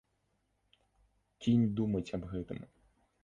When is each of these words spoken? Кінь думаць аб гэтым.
Кінь 1.45 1.69
думаць 1.81 2.07
аб 2.19 2.23
гэтым. 2.35 2.59